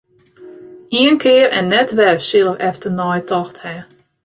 Ien 0.99 1.17
kear 1.21 1.47
en 1.57 1.65
net 1.73 1.89
wer 1.97 2.17
sil 2.27 2.49
er 2.51 2.61
efternei 2.69 3.19
tocht 3.31 3.57
hawwe. 3.63 3.83